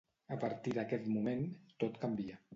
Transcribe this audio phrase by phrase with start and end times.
[0.35, 1.45] A partir d’aquest moment,
[1.85, 2.43] tot canvia.